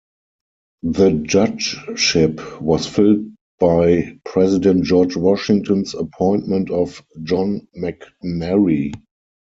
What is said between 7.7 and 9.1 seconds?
McNairy.